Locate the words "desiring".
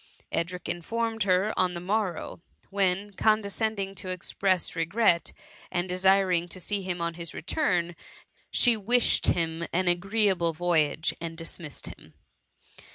5.87-6.47